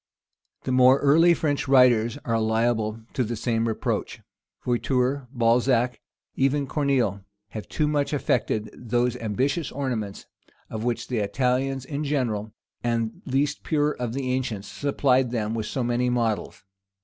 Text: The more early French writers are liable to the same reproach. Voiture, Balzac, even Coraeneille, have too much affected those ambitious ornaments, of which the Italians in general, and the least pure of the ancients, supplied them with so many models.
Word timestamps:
The 0.63 0.71
more 0.71 0.97
early 1.01 1.35
French 1.35 1.67
writers 1.67 2.17
are 2.25 2.41
liable 2.41 3.01
to 3.13 3.23
the 3.23 3.35
same 3.35 3.67
reproach. 3.67 4.19
Voiture, 4.65 5.27
Balzac, 5.31 6.01
even 6.35 6.65
Coraeneille, 6.65 7.23
have 7.49 7.69
too 7.69 7.87
much 7.87 8.11
affected 8.11 8.71
those 8.73 9.15
ambitious 9.17 9.71
ornaments, 9.71 10.25
of 10.71 10.83
which 10.83 11.07
the 11.07 11.19
Italians 11.19 11.85
in 11.85 12.03
general, 12.03 12.51
and 12.83 13.21
the 13.27 13.31
least 13.31 13.61
pure 13.61 13.91
of 13.91 14.13
the 14.13 14.31
ancients, 14.31 14.67
supplied 14.67 15.29
them 15.29 15.53
with 15.53 15.67
so 15.67 15.83
many 15.83 16.09
models. 16.09 16.63